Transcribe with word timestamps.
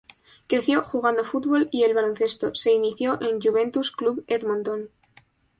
Creció 0.47 0.81
jugando 0.83 1.23
fútbol 1.23 1.67
y 1.71 1.83
el 1.83 1.93
baloncesto, 1.93 2.55
se 2.55 2.73
inició 2.73 3.21
en 3.21 3.39
Juventus 3.39 3.91
Club 3.95 4.23
Edmonton. 4.25 4.89